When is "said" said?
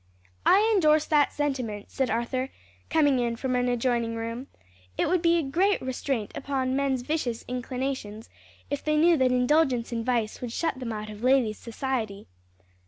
1.91-2.09